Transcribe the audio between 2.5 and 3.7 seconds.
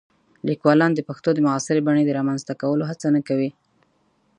کولو هڅه نه کوي.